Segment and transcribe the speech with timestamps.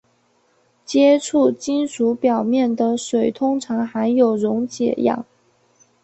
[0.83, 5.23] 接触金属表面的水通常含有溶解氧。